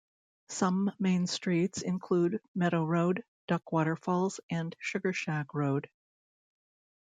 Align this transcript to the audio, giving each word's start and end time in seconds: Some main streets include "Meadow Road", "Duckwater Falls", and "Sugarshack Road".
Some 0.49 0.91
main 0.97 1.27
streets 1.27 1.83
include 1.83 2.41
"Meadow 2.55 2.85
Road", 2.85 3.23
"Duckwater 3.47 3.95
Falls", 3.95 4.39
and 4.49 4.75
"Sugarshack 4.81 5.53
Road". 5.53 5.91